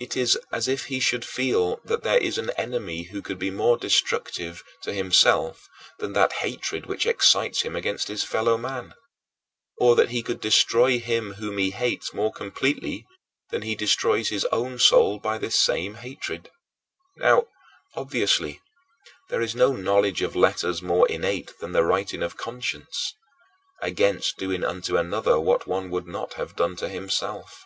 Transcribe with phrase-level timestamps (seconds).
[0.00, 3.52] It is as if he should feel that there is an enemy who could be
[3.52, 5.68] more destructive to himself
[6.00, 8.94] than that hatred which excites him against his fellow man;
[9.76, 13.06] or that he could destroy him whom he hates more completely
[13.50, 16.50] than he destroys his own soul by this same hatred.
[17.16, 17.46] Now,
[17.94, 18.60] obviously,
[19.28, 23.14] there is no knowledge of letters more innate than the writing of conscience
[23.80, 27.64] against doing unto another what one would not have done to himself.